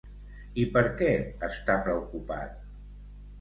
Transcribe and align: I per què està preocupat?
I 0.61 0.63
per 0.77 0.81
què 1.01 1.09
està 1.49 1.75
preocupat? 1.89 2.57